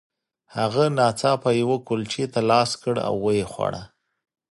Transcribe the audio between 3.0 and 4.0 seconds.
او ویې خوړه